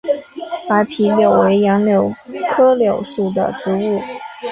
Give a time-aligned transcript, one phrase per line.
[0.67, 2.11] 白皮柳为杨柳
[2.49, 4.01] 科柳属的植物。